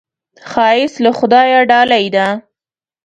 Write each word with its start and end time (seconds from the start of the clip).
ښایست 0.49 0.97
له 1.05 1.11
خدایه 1.17 1.59
ډالۍ 1.69 2.05
ده 2.15 2.27